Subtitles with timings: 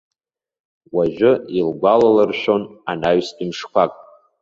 [0.95, 3.93] Уажәы илгәалалыршәон анаҩстәи мшқәак.